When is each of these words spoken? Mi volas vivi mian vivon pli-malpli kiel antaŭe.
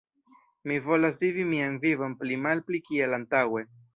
Mi 0.71 0.77
volas 0.85 1.19
vivi 1.25 1.43
mian 1.51 1.77
vivon 1.85 2.17
pli-malpli 2.23 2.83
kiel 2.91 3.15
antaŭe. 3.21 3.65